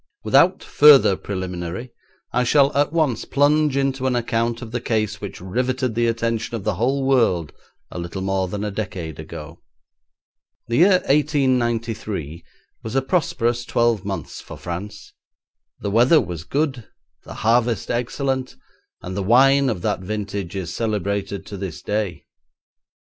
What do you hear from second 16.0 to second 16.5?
was